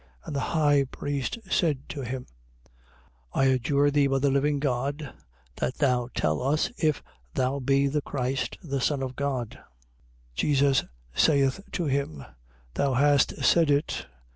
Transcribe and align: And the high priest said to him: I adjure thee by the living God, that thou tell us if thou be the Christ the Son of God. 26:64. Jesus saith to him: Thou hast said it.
And 0.25 0.35
the 0.35 0.39
high 0.57 0.85
priest 0.85 1.37
said 1.47 1.87
to 1.89 2.01
him: 2.01 2.25
I 3.33 3.45
adjure 3.45 3.91
thee 3.91 4.07
by 4.07 4.17
the 4.17 4.31
living 4.31 4.57
God, 4.57 5.13
that 5.57 5.75
thou 5.75 6.09
tell 6.15 6.41
us 6.41 6.71
if 6.79 7.03
thou 7.35 7.59
be 7.59 7.85
the 7.85 8.01
Christ 8.01 8.57
the 8.63 8.81
Son 8.81 9.03
of 9.03 9.15
God. 9.15 9.59
26:64. 10.33 10.33
Jesus 10.33 10.83
saith 11.13 11.59
to 11.73 11.85
him: 11.85 12.25
Thou 12.73 12.95
hast 12.95 13.43
said 13.45 13.69
it. 13.69 14.07